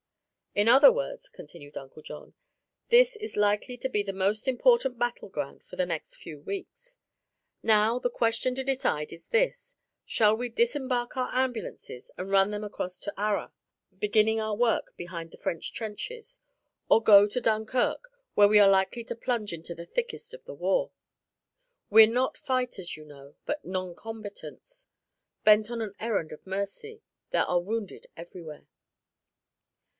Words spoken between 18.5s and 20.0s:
are likely to plunge into the